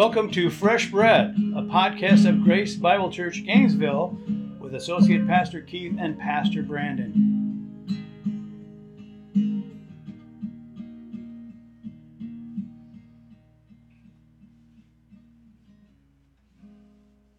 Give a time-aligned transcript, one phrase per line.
[0.00, 4.16] Welcome to Fresh Bread, a podcast of Grace Bible Church Gainesville
[4.58, 8.16] with Associate Pastor Keith and Pastor Brandon.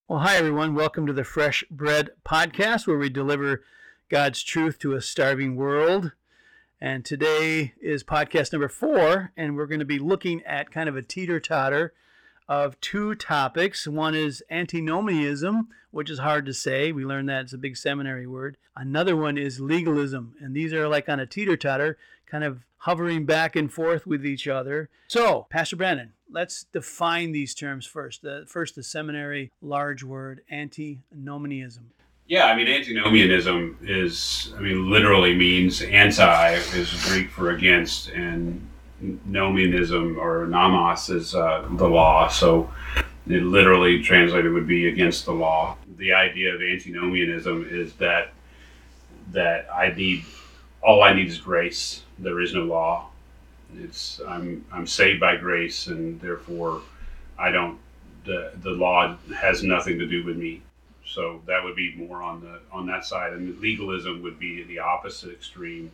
[0.08, 0.76] Well, hi everyone.
[0.76, 3.64] Welcome to the Fresh Bread podcast where we deliver
[4.08, 6.12] God's truth to a starving world.
[6.80, 10.96] And today is podcast number four, and we're going to be looking at kind of
[10.96, 11.94] a teeter totter
[12.48, 13.88] of two topics.
[13.88, 16.92] One is antinomianism, which is hard to say.
[16.92, 18.58] We learned that it's a big seminary word.
[18.76, 23.26] Another one is legalism, and these are like on a teeter totter, kind of hovering
[23.26, 24.90] back and forth with each other.
[25.08, 28.22] So, Pastor Brandon, let's define these terms first.
[28.22, 31.92] The first, the seminary large word, antinomianism.
[32.28, 38.66] Yeah, I mean, antinomianism is, I mean, literally means anti is Greek for against, and
[39.02, 42.28] nomianism or nomos is uh, the law.
[42.28, 42.72] So
[43.28, 45.78] it literally translated would be against the law.
[45.98, 48.34] The idea of antinomianism is that
[49.32, 50.26] that I need
[50.82, 52.04] all I need is grace.
[52.20, 53.10] There is no law.
[53.78, 56.82] It's I'm I'm saved by grace, and therefore
[57.38, 57.80] I don't
[58.26, 60.62] the the law has nothing to do with me.
[61.06, 64.80] So that would be more on the on that side, and legalism would be the
[64.80, 65.92] opposite extreme.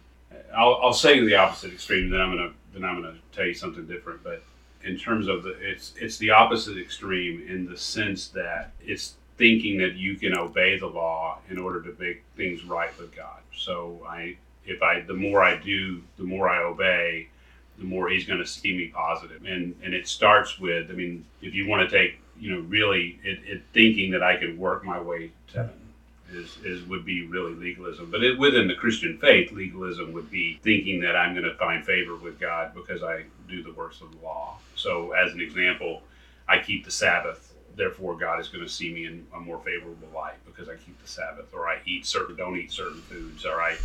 [0.55, 3.85] I'll, I'll say the opposite extreme, then I'm gonna then I'm gonna tell you something
[3.85, 4.23] different.
[4.23, 4.43] But
[4.83, 9.77] in terms of the it's it's the opposite extreme in the sense that it's thinking
[9.77, 13.39] that you can obey the law in order to make things right with God.
[13.55, 17.29] So I if I the more I do, the more I obey,
[17.77, 19.45] the more He's going to see me positive.
[19.45, 23.19] And and it starts with I mean, if you want to take you know really
[23.23, 25.86] it, it thinking that I can work my way to heaven
[26.31, 28.11] is, is would be really legalism.
[28.11, 31.85] But it, within the Christian faith, legalism would be thinking that I'm going to find
[31.85, 34.57] favor with God because I do the works of the law.
[34.75, 36.01] So, as an example,
[36.47, 37.53] I keep the Sabbath.
[37.75, 41.01] Therefore, God is going to see me in a more favorable light because I keep
[41.01, 43.77] the Sabbath, or I eat certain, don't eat certain foods, or I,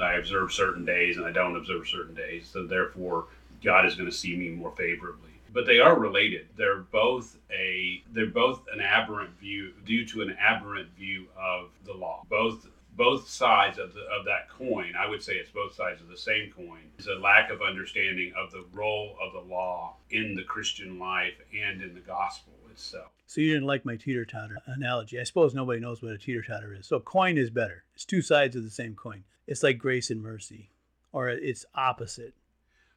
[0.00, 2.48] I observe certain days and I don't observe certain days.
[2.52, 3.26] So, therefore,
[3.62, 6.48] God is going to see me more favorably but they are related.
[6.56, 11.92] They're both a they're both an aberrant view due to an aberrant view of the
[11.92, 12.24] law.
[12.28, 16.08] Both both sides of the of that coin, I would say it's both sides of
[16.08, 20.34] the same coin, is a lack of understanding of the role of the law in
[20.34, 23.10] the Christian life and in the gospel itself.
[23.26, 25.20] So you didn't like my teeter totter analogy.
[25.20, 26.86] I suppose nobody knows what a teeter totter is.
[26.86, 27.84] So coin is better.
[27.94, 29.24] It's two sides of the same coin.
[29.46, 30.70] It's like grace and mercy,
[31.12, 32.34] or it's opposite.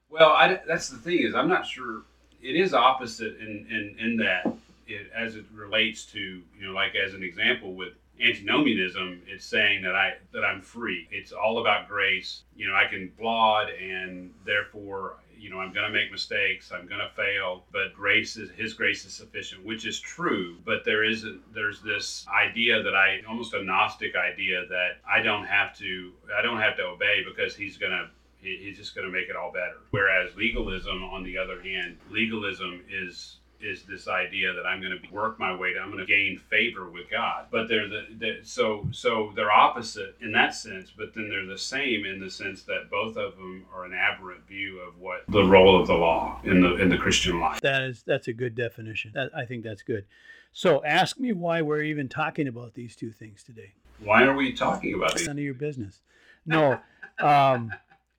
[0.10, 2.04] Well, I, that's the thing is I'm not sure
[2.44, 4.46] it is opposite in, in, in that
[4.86, 9.82] it, as it relates to you know like as an example with antinomianism it's saying
[9.82, 11.08] that i that i'm free.
[11.10, 12.44] It's all about grace.
[12.56, 16.72] You know i can blot and therefore you know i'm going to make mistakes.
[16.72, 17.64] I'm going to fail.
[17.72, 20.58] But grace is his grace is sufficient which is true.
[20.66, 25.22] But there is a, there's this idea that i almost a gnostic idea that i
[25.22, 28.10] don't have to i don't have to obey because he's going to
[28.44, 29.78] he's just going to make it all better.
[29.92, 35.14] Whereas legalism, on the other hand, legalism is is this idea that I'm going to
[35.14, 37.46] work my way to, I'm going to gain favor with God.
[37.50, 41.58] But they're the, the, so so they're opposite in that sense, but then they're the
[41.58, 45.44] same in the sense that both of them are an aberrant view of what the
[45.44, 47.62] role of the law in the in the Christian life.
[47.62, 49.12] That is that's a good definition.
[49.16, 50.06] That, I think that's good.
[50.52, 53.74] So ask me why we're even talking about these two things today.
[54.00, 55.26] Why are we talking about these?
[55.26, 56.02] None of your business.
[56.46, 56.80] No.
[57.20, 57.72] Um,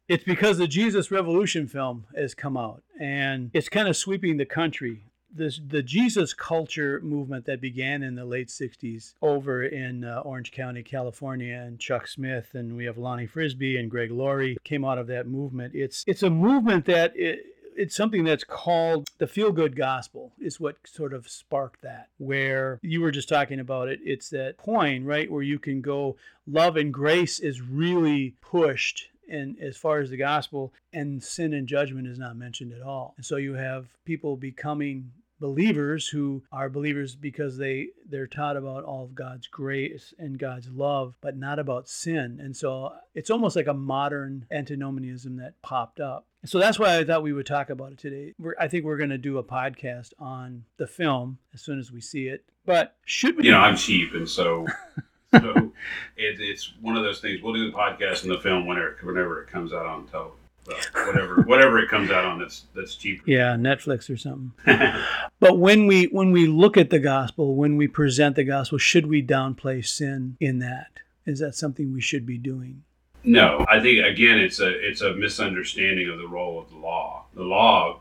[0.09, 4.45] it's because the Jesus Revolution film has come out and it's kind of sweeping the
[4.45, 5.05] country.
[5.37, 10.53] This, the Jesus culture movement that began in the late 60s over in uh, Orange
[10.53, 14.97] County, California, and Chuck Smith, and we have Lonnie Frisbee and Greg Laurie came out
[14.97, 15.75] of that movement.
[15.75, 20.61] It's, it's a movement that it, it's something that's called the feel good gospel is
[20.61, 25.05] what sort of sparked that where you were just talking about it it's that point
[25.05, 26.17] right where you can go
[26.47, 31.67] love and grace is really pushed and as far as the gospel and sin and
[31.69, 35.11] judgment is not mentioned at all and so you have people becoming
[35.41, 40.69] believers who are believers because they they're taught about all of God's grace and God's
[40.69, 46.01] love but not about sin and so it's almost like a modern antinomianism that popped
[46.01, 48.35] up so that's why I thought we would talk about it today.
[48.39, 51.91] We're, I think we're going to do a podcast on the film as soon as
[51.91, 52.45] we see it.
[52.67, 53.45] But should we?
[53.45, 54.67] You know, I'm cheap, and so
[55.41, 55.73] so
[56.17, 57.43] it, it's one of those things.
[57.43, 60.39] We'll do the podcast and the film whenever whenever it comes out on television.
[60.67, 63.23] Well, whatever whatever it comes out on that's that's cheaper.
[63.27, 64.53] Yeah, Netflix or something.
[65.41, 69.07] but when we when we look at the gospel, when we present the gospel, should
[69.07, 70.89] we downplay sin in that?
[71.27, 72.83] Is that something we should be doing?
[73.25, 77.25] No, I think again it's a it's a misunderstanding of the role of the law.
[77.35, 78.01] The law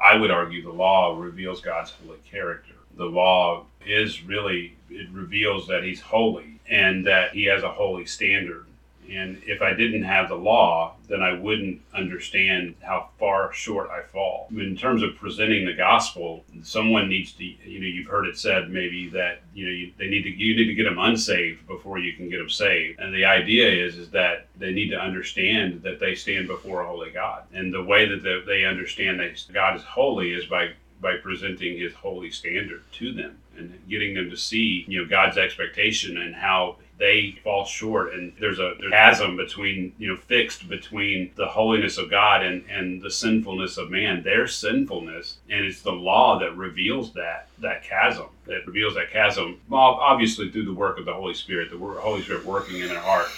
[0.00, 2.74] I would argue the law reveals God's holy character.
[2.98, 8.04] The law is really, it reveals that He's holy and that He has a holy
[8.04, 8.66] standard.
[9.10, 14.02] And if I didn't have the law, then I wouldn't understand how far short I
[14.02, 14.48] fall.
[14.50, 18.68] In terms of presenting the gospel, someone needs to, you know, you've heard it said
[18.68, 21.98] maybe that, you know, you, they need to, you need to get them unsaved before
[21.98, 23.00] you can get them saved.
[23.00, 26.86] And the idea is, is that they need to understand that they stand before a
[26.86, 27.44] holy God.
[27.54, 31.94] And the way that they understand that God is holy is by by presenting his
[31.94, 36.76] holy standard to them and getting them to see you know God's expectation and how
[36.98, 38.12] they fall short.
[38.12, 42.64] And there's a, there's chasm between you know fixed between the holiness of god and
[42.68, 45.38] and the sinfulness of man their sinfulness.
[45.48, 50.64] And it's the law that reveals that that chasm that reveals that chasm obviously through
[50.64, 53.28] the work of the holy spirit the holy spirit working in their heart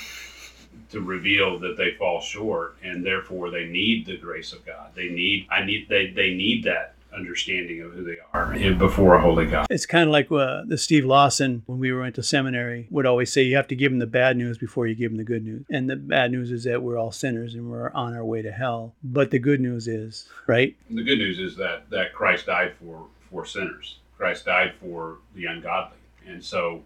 [0.91, 4.91] to reveal that they fall short and therefore they need the grace of god.
[4.95, 9.21] They need i need they they need that understanding of who they are before a
[9.21, 9.67] holy God.
[9.71, 13.33] It's kind of like uh, the Steve Lawson, when we went to seminary, would always
[13.33, 15.45] say you have to give them the bad news before you give them the good
[15.45, 15.65] news.
[15.71, 18.53] And the bad news is that we're all sinners and we're on our way to
[18.53, 18.95] hell.
[19.03, 20.77] But the good news is, right?
[20.89, 23.99] The good news is that, that Christ died for, for sinners.
[24.17, 25.97] Christ died for the ungodly.
[26.27, 26.83] And so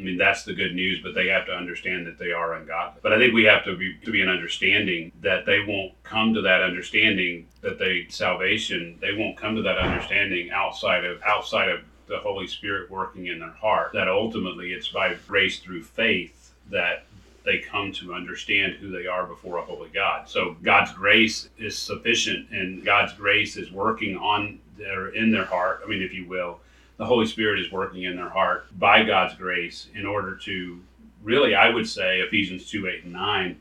[0.00, 3.00] I mean, that's the good news, but they have to understand that they are ungodly.
[3.02, 6.32] But I think we have to be to be an understanding that they won't come
[6.34, 8.96] to that understanding that they salvation.
[9.00, 13.40] They won't come to that understanding outside of outside of the Holy Spirit working in
[13.40, 13.90] their heart.
[13.92, 17.04] That ultimately it's by grace through faith that
[17.44, 20.28] they come to understand who they are before a holy God.
[20.28, 25.82] So God's grace is sufficient, and God's grace is working on their in their heart.
[25.84, 26.60] I mean, if you will
[27.00, 30.78] the Holy Spirit is working in their heart by God's grace in order to
[31.22, 33.56] really, I would say, Ephesians 2 8 and 9.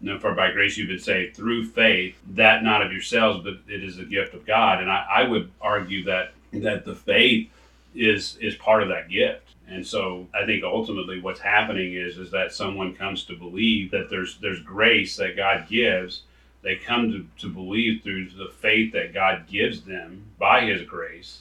[0.00, 3.82] No, for by grace you've been saved through faith, that not of yourselves, but it
[3.82, 4.80] is a gift of God.
[4.80, 7.50] And I, I would argue that that the faith
[7.96, 9.56] is is part of that gift.
[9.66, 14.08] And so I think ultimately what's happening is is that someone comes to believe that
[14.08, 16.22] there's there's grace that God gives.
[16.62, 21.40] They come to, to believe through the faith that God gives them by his grace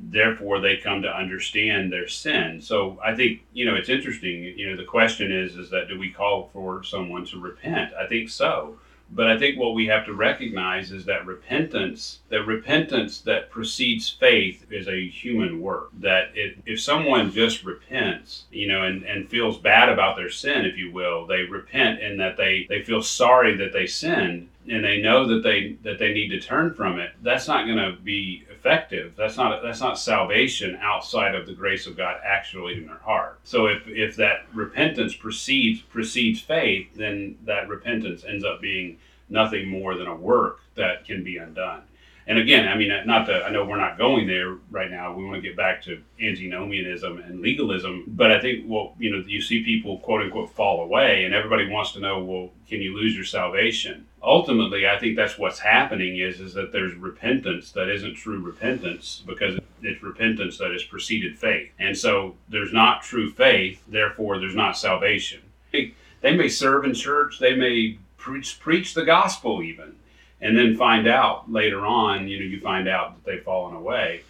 [0.00, 2.60] therefore they come to understand their sin.
[2.60, 5.98] So i think you know it's interesting you know the question is is that do
[5.98, 7.92] we call for someone to repent?
[7.94, 8.78] I think so.
[9.10, 14.08] But i think what we have to recognize is that repentance that repentance that precedes
[14.10, 15.88] faith is a human work.
[15.98, 20.64] That it, if someone just repents you know and, and feels bad about their sin
[20.64, 24.84] if you will they repent in that they they feel sorry that they sinned and
[24.84, 27.96] they know that they that they need to turn from it that's not going to
[28.02, 29.14] be effective.
[29.16, 33.38] That's not that's not salvation outside of the grace of God actually in their heart.
[33.44, 39.68] So if if that repentance precedes precedes faith, then that repentance ends up being nothing
[39.68, 41.82] more than a work that can be undone.
[42.28, 45.14] And again, I mean, not that I know we're not going there right now.
[45.14, 49.24] We want to get back to antinomianism and legalism, but I think well, you know,
[49.26, 52.94] you see people quote unquote fall away, and everybody wants to know, well, can you
[52.94, 54.06] lose your salvation?
[54.22, 59.22] Ultimately, I think that's what's happening is is that there's repentance that isn't true repentance
[59.26, 63.82] because it's repentance that has preceded faith, and so there's not true faith.
[63.88, 65.40] Therefore, there's not salvation.
[65.72, 67.38] They may serve in church.
[67.38, 69.94] They may preach preach the gospel even
[70.40, 74.22] and then find out later on, you know, you find out that they've fallen away.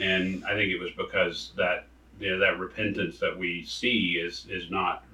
[0.00, 1.86] And I think it was because that
[2.18, 5.04] you know, that repentance that we see is is not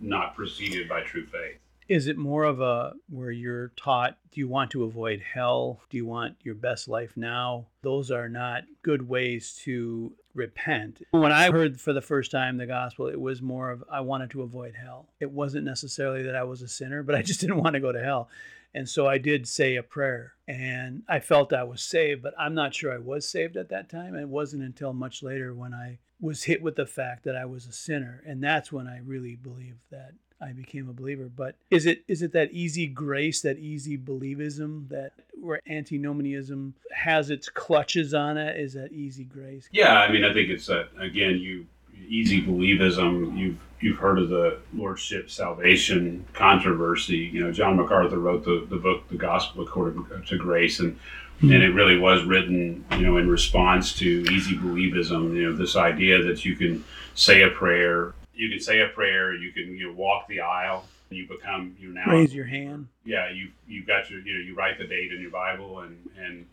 [0.00, 1.56] not preceded by true faith.
[1.88, 5.80] Is it more of a where you're taught, do you want to avoid hell?
[5.90, 7.66] Do you want your best life now?
[7.82, 11.02] Those are not good ways to repent.
[11.10, 14.30] When I heard for the first time the gospel, it was more of I wanted
[14.30, 15.06] to avoid hell.
[15.18, 17.90] It wasn't necessarily that I was a sinner, but I just didn't want to go
[17.90, 18.28] to hell.
[18.74, 22.54] And so I did say a prayer and I felt I was saved, but I'm
[22.54, 24.14] not sure I was saved at that time.
[24.14, 27.66] It wasn't until much later when I was hit with the fact that I was
[27.66, 28.22] a sinner.
[28.26, 31.28] And that's when I really believed that I became a believer.
[31.34, 37.30] But is it is it that easy grace, that easy believism that where antinomianism has
[37.30, 38.58] its clutches on it?
[38.58, 39.68] Is that easy grace?
[39.72, 41.66] Yeah, I mean I think it's that again you
[42.08, 43.36] easy believism.
[43.38, 47.18] You've you've heard of the lordship salvation controversy.
[47.18, 51.52] You know, John MacArthur wrote the, the book The Gospel According to Grace, and mm-hmm.
[51.52, 55.34] and it really was written, you know, in response to easy believism.
[55.34, 59.34] You know, this idea that you can say a prayer, you can say a prayer,
[59.34, 60.84] you can you know, walk the aisle.
[61.10, 62.86] You become you now raise your hand.
[63.04, 65.98] Yeah, you you've got your you know you write the date in your Bible and
[66.16, 66.46] and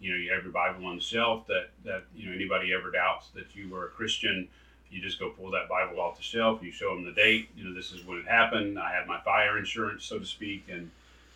[0.00, 2.90] you know you have your Bible on the shelf that that you know anybody ever
[2.90, 4.48] doubts that you were a Christian
[4.92, 6.62] you just go pull that Bible off the shelf.
[6.62, 7.48] You show them the date.
[7.56, 8.78] You know, this is when it happened.
[8.78, 10.90] I have my fire insurance, so to speak, and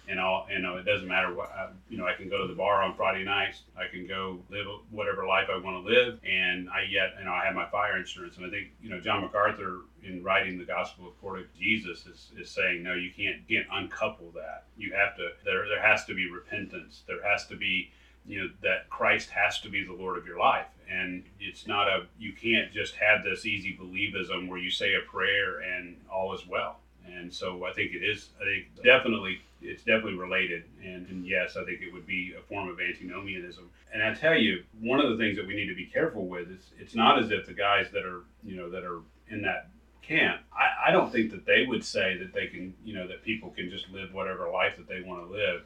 [0.09, 2.47] and I'll, you know, it doesn't matter what, I, you know, I can go to
[2.47, 3.63] the bar on Friday nights.
[3.77, 7.33] I can go live whatever life I want to live, and I yet, you know,
[7.33, 8.37] I have my fire insurance.
[8.37, 12.31] And I think, you know, John MacArthur, in writing the Gospel according to Jesus, is,
[12.39, 14.67] is saying, no, you can't can't uncouple that.
[14.77, 15.31] You have to.
[15.45, 17.03] There there has to be repentance.
[17.09, 17.91] There has to be,
[18.26, 20.66] you know, that Christ has to be the Lord of your life.
[20.90, 22.06] And it's not a.
[22.18, 26.47] You can't just have this easy believism where you say a prayer and all is
[26.47, 26.78] well
[27.14, 28.30] and so I think it is.
[28.40, 30.64] I think definitely it's definitely related.
[30.85, 33.71] And, and, yes, I think it would be a form of antinomianism.
[33.92, 36.50] And I tell you, one of the things that we need to be careful with
[36.50, 39.68] is it's not as if the guys that are you know that are in that
[40.02, 40.42] camp.
[40.52, 43.50] I, I don't think that they would say that they can you know that people
[43.50, 45.62] can just live whatever life that they want to live.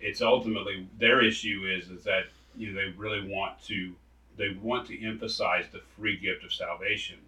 [0.00, 2.24] It's ultimately their issue is is that
[2.56, 3.94] you know they really want to
[4.36, 7.18] they want to emphasize the free gift of salvation.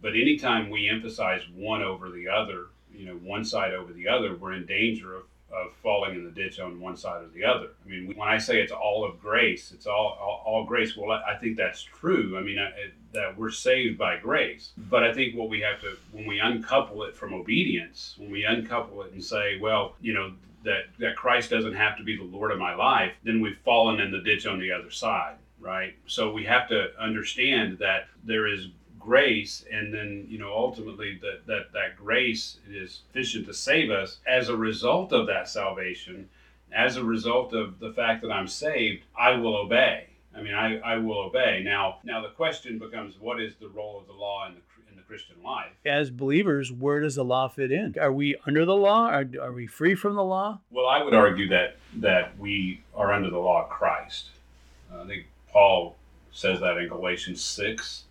[0.00, 4.36] But anytime we emphasize one over the other, you know one side over the other,
[4.36, 7.68] we're in danger of, of falling in the ditch on one side or the other.
[7.84, 10.96] I mean, when I say it's all of grace, it's all all, all grace.
[10.96, 12.38] Well, I, I, think that's true.
[12.38, 12.70] I mean, I,
[13.12, 14.72] that we're saved by grace.
[14.76, 18.44] But I think what we have to when we uncouple it from obedience, when we
[18.44, 20.32] uncouple it and say, well, you know,
[20.68, 24.00] that that Christ doesn't have to be the Lord of my life, then we've fallen
[24.00, 25.96] in the ditch on the other side right?
[26.06, 31.46] So we have to understand that there is grace and then you know ultimately that
[31.46, 34.18] that that grace is sufficient to save us.
[34.26, 36.28] As a result of that salvation
[36.70, 40.08] as a result of the fact that i'm saved i will obey.
[40.36, 41.62] I mean i, I will obey.
[41.64, 44.60] Now now the question becomes what is the role of the law in the
[45.08, 45.72] christian life.
[45.86, 47.94] As believers where does the law fit in?
[47.98, 49.08] Are we under the law?
[49.08, 50.60] Are, are we free from the law?
[50.70, 54.26] Well i would argue that that we are under the law of christ.
[54.92, 55.96] Uh, i think paul
[56.30, 58.04] says that in galatians 6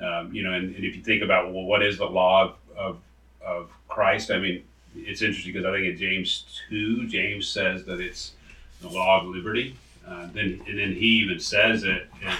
[0.00, 2.54] um, you know, and, and, if you think about well, what is the law of,
[2.76, 2.98] of,
[3.44, 4.30] of Christ?
[4.30, 4.64] I mean,
[4.96, 8.32] it's interesting because I think in James two, James says that it's
[8.80, 9.76] the law of liberty.
[10.06, 12.38] Uh, then and then he even says it, it,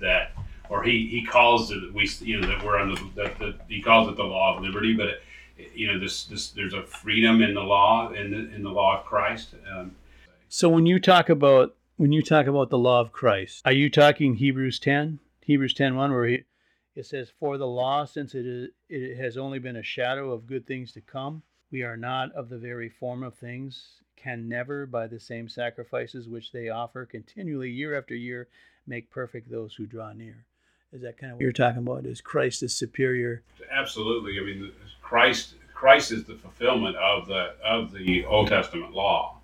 [0.00, 0.31] that,
[0.72, 4.08] or he, he calls it we you know that we're under that the, he calls
[4.08, 5.22] it the law of liberty, but it,
[5.74, 8.98] you know this this there's a freedom in the law in the in the law
[8.98, 9.54] of Christ.
[9.72, 9.96] Um,
[10.48, 13.90] so when you talk about when you talk about the law of Christ, are you
[13.90, 15.20] talking Hebrews ten?
[15.44, 16.44] Hebrews 10 1, where he,
[16.94, 20.46] it says, For the law, since it, is, it has only been a shadow of
[20.46, 24.86] good things to come, we are not of the very form of things, can never,
[24.86, 28.48] by the same sacrifices which they offer continually year after year,
[28.86, 30.46] make perfect those who draw near.
[30.92, 32.04] Is that kind of what you're talking about?
[32.04, 33.42] Is Christ is superior?
[33.70, 34.38] Absolutely.
[34.38, 39.38] I mean, Christ Christ is the fulfillment of the of the Old Testament law.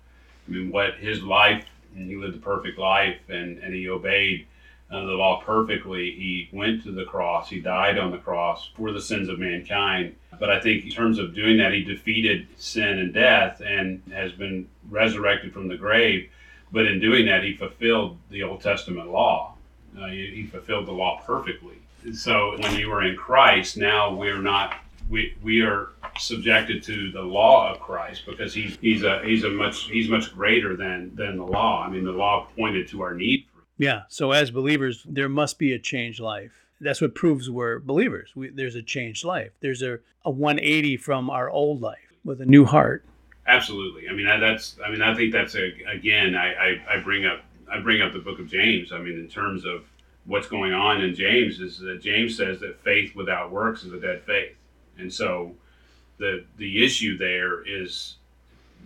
[0.47, 1.65] I mean, what his life,
[1.95, 4.47] and he lived a perfect life, and, and he obeyed
[4.91, 6.11] uh, the law perfectly.
[6.11, 7.49] He went to the cross.
[7.49, 10.15] He died on the cross for the sins of mankind.
[10.39, 14.31] But I think in terms of doing that, he defeated sin and death and has
[14.31, 16.29] been resurrected from the grave.
[16.71, 19.55] But in doing that, he fulfilled the Old Testament law.
[19.97, 21.75] Uh, he, he fulfilled the law perfectly.
[22.13, 24.75] So when you are in Christ, now we're not
[25.09, 29.49] we, we are subjected to the law of Christ because he's he's a he's a
[29.49, 31.83] much he's much greater than than the law.
[31.85, 34.03] I mean, the law pointed to our need for yeah.
[34.09, 36.51] So as believers, there must be a changed life.
[36.81, 38.31] That's what proves we're believers.
[38.35, 39.51] We, there's a changed life.
[39.59, 43.03] There's a, a 180 from our old life with a new heart.
[43.47, 44.07] Absolutely.
[44.07, 44.77] I mean, I, that's.
[44.85, 45.71] I mean, I think that's a.
[45.91, 47.41] Again, I, I, I bring up.
[47.71, 48.91] I bring up the book of James.
[48.91, 49.85] I mean, in terms of
[50.25, 53.99] what's going on in James is that James says that faith without works is a
[53.99, 54.55] dead faith,
[54.97, 55.55] and so
[56.17, 58.15] the the issue there is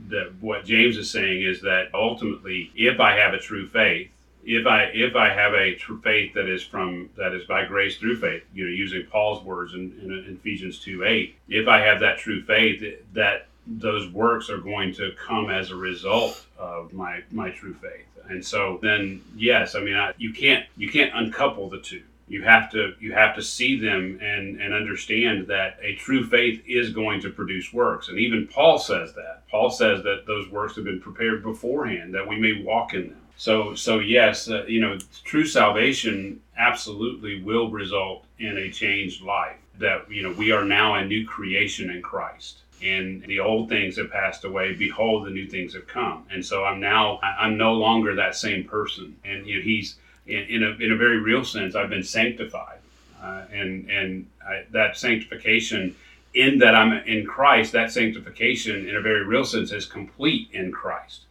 [0.08, 4.10] that what James is saying is that ultimately, if I have a true faith,
[4.46, 7.98] if I if I have a true faith that is from that is by grace
[7.98, 12.00] through faith, you know, using Paul's words in, in Ephesians two eight, if I have
[12.02, 17.22] that true faith, that those works are going to come as a result of my
[17.32, 18.06] my true faith.
[18.30, 22.04] And so then, yes, I mean, I, you can't you can't uncouple the two.
[22.28, 26.64] You have to you have to see them and and understand that a true faith
[26.66, 28.08] is going to produce works.
[28.08, 29.44] And even Paul says that.
[29.50, 33.22] Paul says that those works have been prepared beforehand that we may walk in them.
[33.36, 39.58] So, so yes, uh, you know, true salvation absolutely will result in a changed life.
[39.80, 43.98] That you know, we are now a new creation in Christ, and the old things
[43.98, 44.74] have passed away.
[44.74, 46.26] Behold, the new things have come.
[46.32, 49.16] And so, I'm now, I'm no longer that same person.
[49.24, 49.96] And you know, He's
[50.28, 52.80] in, in a in a very real sense, I've been sanctified,
[53.22, 55.96] uh, and and I, that sanctification
[56.34, 60.72] in that I'm in Christ, that sanctification in a very real sense is complete in
[60.72, 61.22] Christ.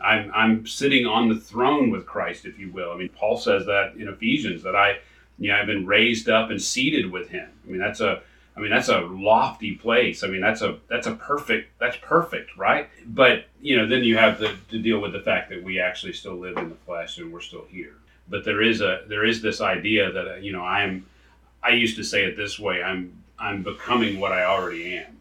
[0.00, 2.90] I'm, I'm sitting on the throne with Christ, if you will.
[2.90, 4.98] I mean, Paul says that in Ephesians that I,
[5.38, 7.48] you know, I've been raised up and seated with Him.
[7.66, 8.22] I mean, that's a
[8.56, 10.24] I mean, that's a lofty place.
[10.24, 12.88] I mean, that's a that's a perfect that's perfect, right?
[13.06, 16.36] But you know, then you have to, deal with the fact that we actually still
[16.36, 17.96] live in the flesh and we're still here.
[18.28, 21.06] But there is a there is this idea that you know I'm
[21.62, 25.20] I used to say it this way I'm I'm becoming what I already am.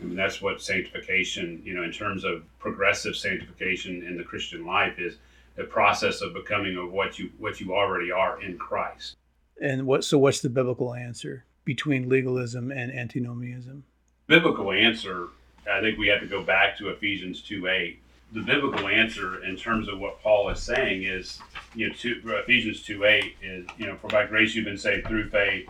[0.00, 4.64] I mean, that's what sanctification, you know, in terms of progressive sanctification in the Christian
[4.64, 5.16] life is
[5.56, 9.16] the process of becoming of what you what you already are in Christ.
[9.60, 11.44] And what so what's the biblical answer?
[11.70, 13.84] Between legalism and antinomianism?
[14.26, 15.28] Biblical answer,
[15.70, 17.96] I think we have to go back to Ephesians 2 8.
[18.32, 21.38] The biblical answer, in terms of what Paul is saying, is
[21.76, 24.76] you know, two, uh, Ephesians 2 8 is, you know, for by grace you've been
[24.76, 25.68] saved through faith,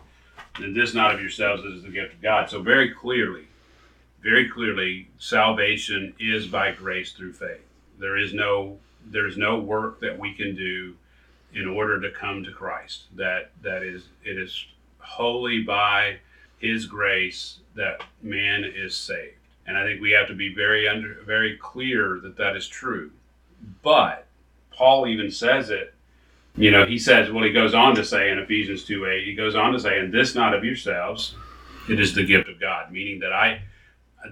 [0.57, 2.49] and this not of yourselves is the gift of God.
[2.49, 3.45] So, very clearly,
[4.23, 7.67] very clearly, salvation is by grace through faith.
[7.99, 10.95] There is no there is no work that we can do
[11.53, 13.03] in order to come to Christ.
[13.17, 14.65] That that is it is
[15.01, 16.19] wholly by
[16.59, 19.37] his grace that man is saved.
[19.67, 23.13] And I think we have to be very under very clear that that is true.
[23.83, 24.27] But
[24.73, 25.95] Paul even says it.
[26.57, 29.35] You know, he says, well, he goes on to say in Ephesians 2 8, he
[29.35, 31.35] goes on to say, and this not of yourselves,
[31.89, 33.63] it is the gift of God, meaning that I,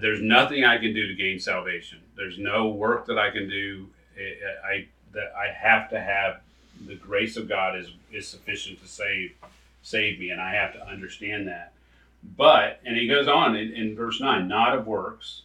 [0.01, 1.99] there's nothing I can do to gain salvation.
[2.15, 3.87] There's no work that I can do.
[4.17, 6.41] Eh, eh, I, that I have to have
[6.85, 9.33] the grace of God is, is sufficient to save
[9.81, 11.73] save me, and I have to understand that.
[12.37, 15.43] But, and he goes on in, in verse 9, not of works,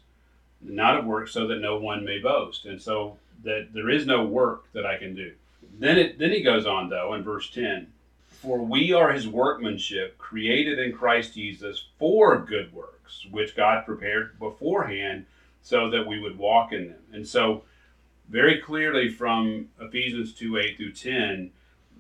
[0.60, 2.66] not of works, so that no one may boast.
[2.66, 5.32] And so that there is no work that I can do.
[5.78, 7.88] Then it then he goes on though in verse 10.
[8.28, 14.38] For we are his workmanship, created in Christ Jesus for good works, which God prepared
[14.38, 15.24] beforehand
[15.62, 17.02] so that we would walk in them.
[17.12, 17.62] And so
[18.28, 21.50] very clearly from Ephesians 2 8 through 10,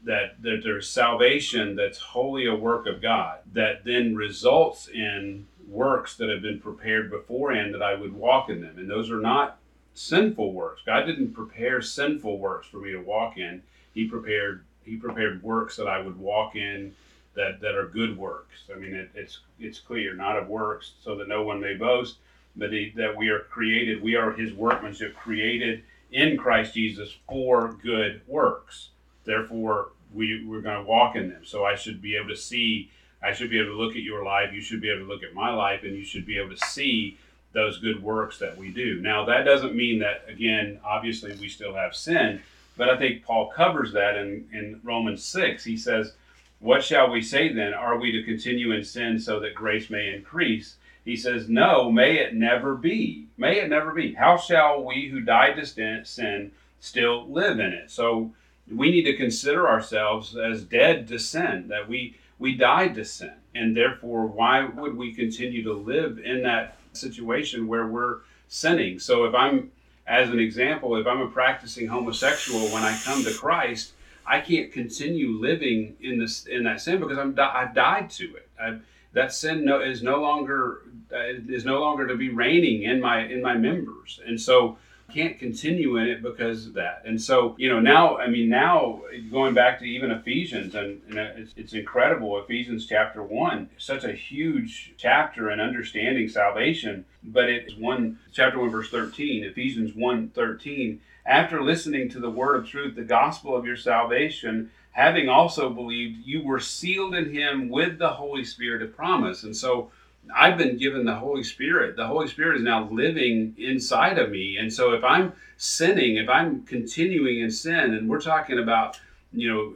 [0.04, 6.16] that, that there's salvation that's wholly a work of God that then results in works
[6.16, 8.78] that have been prepared beforehand that I would walk in them.
[8.78, 9.58] And those are not
[9.94, 10.82] sinful works.
[10.84, 13.62] God didn't prepare sinful works for me to walk in.
[13.92, 16.94] He prepared he prepared works that I would walk in
[17.34, 18.64] that, that are good works.
[18.74, 22.16] I mean, it, it's it's clear, not of works, so that no one may boast,
[22.56, 24.02] but he, that we are created.
[24.02, 28.90] We are His workmanship, created in Christ Jesus for good works.
[29.24, 31.44] Therefore, we, we're going to walk in them.
[31.44, 32.90] So I should be able to see,
[33.22, 34.52] I should be able to look at your life.
[34.52, 36.66] You should be able to look at my life, and you should be able to
[36.66, 37.18] see
[37.52, 39.00] those good works that we do.
[39.00, 42.40] Now, that doesn't mean that, again, obviously we still have sin,
[42.76, 45.64] but I think Paul covers that in, in Romans 6.
[45.64, 46.12] He says,
[46.58, 47.72] What shall we say then?
[47.72, 50.76] Are we to continue in sin so that grace may increase?
[51.04, 53.26] He says, No, may it never be.
[53.36, 54.14] May it never be.
[54.14, 56.50] How shall we who died to sin
[56.80, 57.90] still live in it?
[57.90, 58.32] So,
[58.72, 63.34] we need to consider ourselves as dead to sin, that we, we died to sin.
[63.54, 68.98] And therefore, why would we continue to live in that situation where we're sinning?
[68.98, 69.70] So, if I'm,
[70.06, 73.92] as an example, if I'm a practicing homosexual when I come to Christ,
[74.26, 78.48] I can't continue living in this in that sin because I'm I've died to it.
[78.60, 83.00] I've, that sin no, is no longer uh, is no longer to be reigning in
[83.00, 84.78] my in my members, and so
[85.12, 87.02] can't continue in it because of that.
[87.04, 91.18] And so, you know, now, I mean, now going back to even Ephesians, and, and
[91.18, 92.38] it's, it's, incredible.
[92.42, 98.70] Ephesians chapter one, such a huge chapter in understanding salvation, but it's one, chapter one,
[98.70, 101.00] verse 13, Ephesians 1 13.
[101.26, 106.24] After listening to the word of truth, the gospel of your salvation, having also believed,
[106.24, 109.42] you were sealed in him with the Holy Spirit of promise.
[109.42, 109.90] And so,
[110.34, 111.96] I've been given the Holy Spirit.
[111.96, 114.56] The Holy Spirit is now living inside of me.
[114.56, 118.98] And so if I'm sinning, if I'm continuing in sin, and we're talking about,
[119.32, 119.74] you know,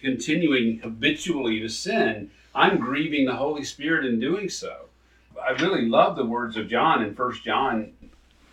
[0.00, 4.86] continuing habitually to sin, I'm grieving the Holy Spirit in doing so.
[5.42, 7.92] I really love the words of John in First John,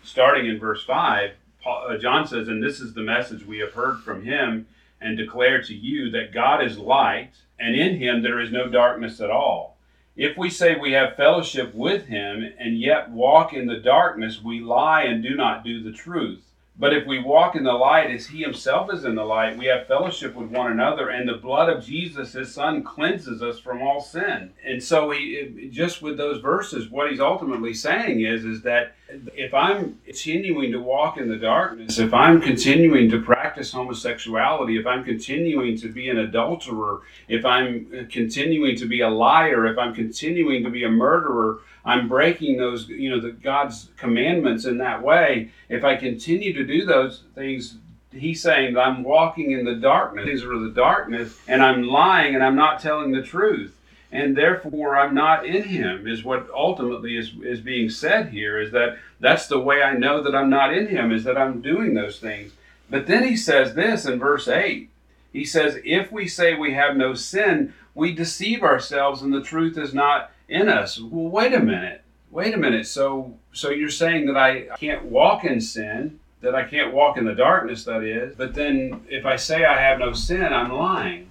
[0.02, 1.30] starting in verse 5.
[1.62, 4.66] Paul, uh, John says, And this is the message we have heard from him
[5.00, 9.20] and declare to you that God is light, and in him there is no darkness
[9.20, 9.73] at all.
[10.16, 14.60] If we say we have fellowship with him and yet walk in the darkness, we
[14.60, 16.52] lie and do not do the truth.
[16.76, 19.66] But if we walk in the light as he himself is in the light, we
[19.66, 23.80] have fellowship with one another, and the blood of Jesus, his son, cleanses us from
[23.80, 24.50] all sin.
[24.64, 28.96] And so, he, just with those verses, what he's ultimately saying is, is that
[29.34, 34.86] if I'm continuing to walk in the darkness, if I'm continuing to practice homosexuality, if
[34.86, 39.78] I'm continuing to be an adulterer, if I'm uh, continuing to be a liar, if
[39.78, 44.78] I'm continuing to be a murderer, I'm breaking those, you know, the God's commandments in
[44.78, 45.50] that way.
[45.68, 47.76] If I continue to do those things,
[48.10, 50.26] he's saying that I'm walking in the darkness.
[50.26, 53.76] These are the darkness, and I'm lying and I'm not telling the truth.
[54.14, 58.70] And therefore I'm not in him is what ultimately is is being said here is
[58.70, 61.94] that that's the way I know that I'm not in him is that I'm doing
[61.94, 62.52] those things.
[62.88, 64.88] But then he says this in verse 8.
[65.32, 69.76] He says if we say we have no sin, we deceive ourselves and the truth
[69.76, 71.00] is not in us.
[71.00, 72.02] Well, wait a minute.
[72.30, 72.86] Wait a minute.
[72.86, 77.24] So so you're saying that I can't walk in sin, that I can't walk in
[77.24, 81.28] the darkness that is, but then if I say I have no sin, I'm lying.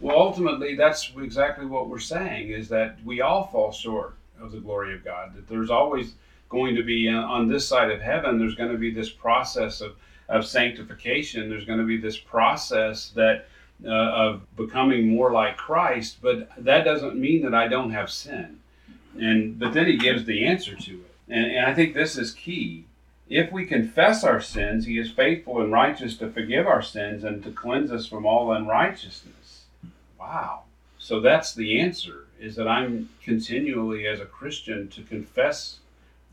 [0.00, 4.60] Well, ultimately, that's exactly what we're saying is that we all fall short of the
[4.60, 5.34] glory of God.
[5.34, 6.14] That there's always
[6.48, 9.80] going to be uh, on this side of heaven, there's going to be this process
[9.80, 9.96] of,
[10.28, 11.48] of sanctification.
[11.48, 13.46] There's going to be this process that
[13.84, 18.60] uh, of becoming more like Christ, but that doesn't mean that I don't have sin.
[19.18, 22.32] And but then he gives the answer to it, and, and I think this is
[22.32, 22.84] key.
[23.28, 27.42] If we confess our sins, he is faithful and righteous to forgive our sins and
[27.44, 29.34] to cleanse us from all unrighteousness.
[30.18, 30.64] Wow.
[30.98, 35.78] So that's the answer is that I'm continually as a Christian to confess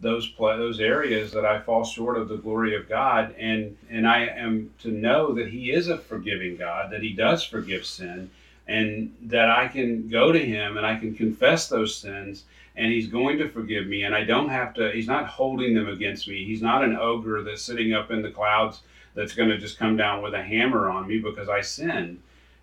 [0.02, 4.26] those those areas that I fall short of the glory of God and and I
[4.28, 8.30] am to know that he is a forgiving God that he does forgive sin
[8.67, 12.43] and that I can go to him and I can confess those sins
[12.76, 15.88] and he's going to forgive me and I don't have to he's not holding them
[15.88, 18.82] against me he's not an ogre that's sitting up in the clouds
[19.13, 22.19] that's going to just come down with a hammer on me because I sinned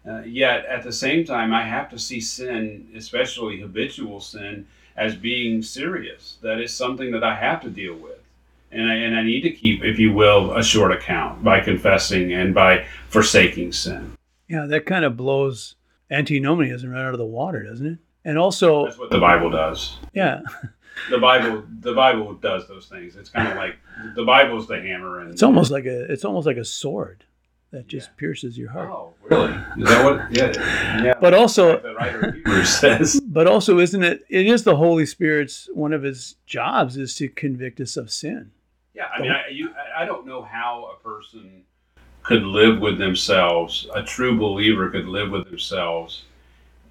[0.08, 5.14] uh, yet at the same time, I have to see sin, especially habitual sin, as
[5.14, 6.38] being serious.
[6.42, 8.18] That is something that I have to deal with.
[8.72, 12.32] And I, and I need to keep, if you will, a short account by confessing
[12.32, 14.16] and by forsaking sin.
[14.48, 15.76] Yeah, that kind of blows
[16.10, 17.98] antinomianism right out of the water, doesn't it?
[18.24, 19.96] And also, that's what the Bible does.
[20.14, 20.40] Yeah.
[21.10, 23.16] the Bible, the Bible does those things.
[23.16, 23.76] It's kind of like
[24.14, 27.24] the Bible's the hammer, and it's almost like a, it's almost like a sword
[27.72, 28.18] that just yeah.
[28.18, 28.90] pierces your heart.
[28.90, 29.52] Oh, really?
[29.78, 30.30] Is that what?
[30.30, 30.52] Yeah.
[31.02, 31.14] yeah.
[31.20, 33.20] But also, the writer says.
[33.26, 34.24] But also, isn't it?
[34.28, 38.50] It is the Holy Spirit's one of his jobs is to convict us of sin.
[38.94, 41.62] Yeah, I mean, I, you, I don't know how a person
[42.22, 43.88] could live with themselves.
[43.94, 46.24] A true believer could live with themselves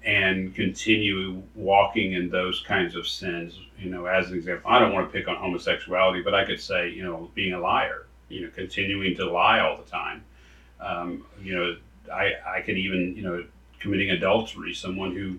[0.04, 3.56] and continue walking in those kinds of sins.
[3.78, 6.60] You know, as an example, I don't want to pick on homosexuality, but I could
[6.60, 8.06] say, you know, being a liar.
[8.28, 10.24] You know, continuing to lie all the time
[10.82, 11.76] um, you know,
[12.12, 13.44] I, I could even, you know,
[13.78, 15.38] committing adultery, someone who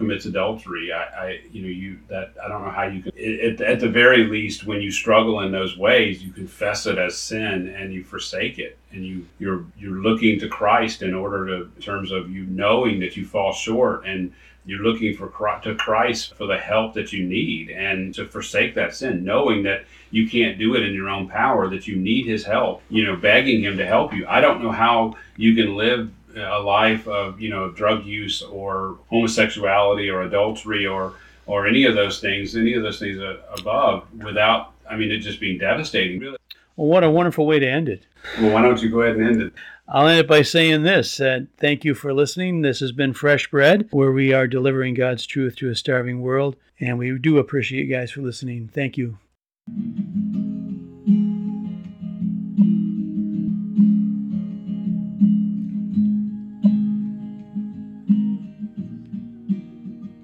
[0.00, 3.12] commits adultery, I, I you know, you that I don't know how you can.
[3.14, 7.16] It, at the very least, when you struggle in those ways, you confess it as
[7.18, 11.54] sin and you forsake it, and you you're you're looking to Christ in order to,
[11.76, 14.32] in terms of you knowing that you fall short and
[14.70, 15.26] you're looking for
[15.62, 19.84] to Christ for the help that you need and to forsake that sin, knowing that
[20.12, 22.80] you can't do it in your own power, that you need His help.
[22.88, 24.28] You know, begging Him to help you.
[24.28, 28.96] I don't know how you can live a life of you know drug use or
[29.08, 31.14] homosexuality or adultery or
[31.46, 33.18] or any of those things, any of those things
[33.58, 36.20] above, without I mean it just being devastating.
[36.20, 36.38] Really.
[36.76, 38.04] Well, what a wonderful way to end it.
[38.38, 39.52] Well, why don't you go ahead and end it?
[39.92, 42.62] I'll end it by saying this uh, thank you for listening.
[42.62, 46.54] This has been Fresh Bread, where we are delivering God's truth to a starving world.
[46.78, 48.70] And we do appreciate you guys for listening.
[48.72, 49.18] Thank you.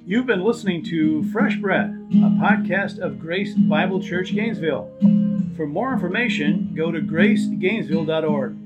[0.07, 4.89] You've been listening to Fresh Bread, a podcast of Grace Bible Church Gainesville.
[5.57, 8.66] For more information, go to gracegainesville.org.